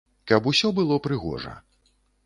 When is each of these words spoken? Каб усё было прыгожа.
Каб 0.31 0.49
усё 0.51 0.71
было 0.79 0.99
прыгожа. 1.09 1.57